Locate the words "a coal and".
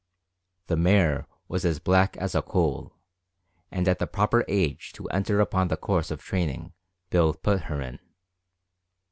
2.33-3.87